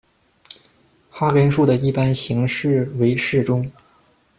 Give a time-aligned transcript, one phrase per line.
[1.11, 3.63] 哈根数的一般形式为式中